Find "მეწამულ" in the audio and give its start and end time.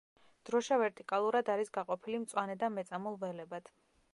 2.79-3.21